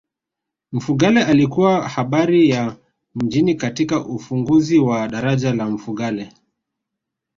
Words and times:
mfugale 0.71 1.23
alikuwa 1.23 1.89
habari 1.89 2.49
ya 2.49 2.75
mjini 3.15 3.55
katika 3.55 4.05
ufunguzi 4.05 4.79
wa 4.79 5.07
daraja 5.07 5.53
la 5.53 5.69
mfugale 5.69 6.31